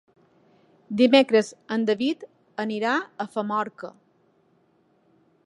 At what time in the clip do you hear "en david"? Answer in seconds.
1.75-2.25